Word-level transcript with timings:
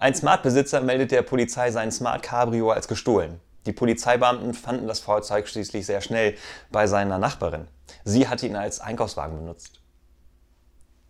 Ein 0.00 0.14
Smart-Besitzer 0.14 0.80
meldet 0.80 1.10
der 1.10 1.22
Polizei 1.22 1.72
sein 1.72 1.90
Smart 1.90 2.22
Cabrio 2.22 2.70
als 2.70 2.86
gestohlen. 2.86 3.40
Die 3.66 3.72
Polizeibeamten 3.72 4.54
fanden 4.54 4.86
das 4.86 5.00
Fahrzeug 5.00 5.48
schließlich 5.48 5.86
sehr 5.86 6.00
schnell 6.00 6.36
bei 6.70 6.86
seiner 6.86 7.18
Nachbarin. 7.18 7.66
Sie 8.04 8.28
hatte 8.28 8.46
ihn 8.46 8.54
als 8.54 8.78
Einkaufswagen 8.78 9.36
benutzt. 9.36 9.80